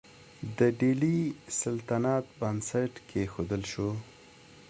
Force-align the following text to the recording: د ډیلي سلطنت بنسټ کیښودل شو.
د 0.57 0.59
ډیلي 0.79 1.17
سلطنت 1.61 2.25
بنسټ 2.39 2.93
کیښودل 3.09 3.61
شو. 3.71 3.89